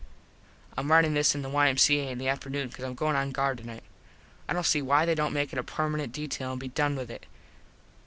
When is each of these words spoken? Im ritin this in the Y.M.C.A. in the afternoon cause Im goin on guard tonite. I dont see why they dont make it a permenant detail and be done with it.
Im 0.79 0.87
ritin 0.91 1.13
this 1.13 1.35
in 1.35 1.43
the 1.43 1.49
Y.M.C.A. 1.49 2.09
in 2.09 2.17
the 2.17 2.27
afternoon 2.27 2.71
cause 2.71 2.83
Im 2.83 2.95
goin 2.95 3.15
on 3.15 3.31
guard 3.31 3.59
tonite. 3.59 3.83
I 4.49 4.53
dont 4.53 4.65
see 4.65 4.81
why 4.81 5.05
they 5.05 5.13
dont 5.13 5.31
make 5.31 5.53
it 5.53 5.59
a 5.59 5.63
permenant 5.63 6.11
detail 6.11 6.49
and 6.53 6.59
be 6.59 6.69
done 6.69 6.95
with 6.95 7.11
it. 7.11 7.27